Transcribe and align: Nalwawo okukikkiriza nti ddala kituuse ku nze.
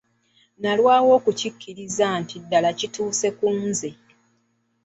Nalwawo 0.61 1.09
okukikkiriza 1.17 2.05
nti 2.21 2.35
ddala 2.43 2.69
kituuse 2.79 3.27
ku 3.37 3.47
nze. 3.65 3.89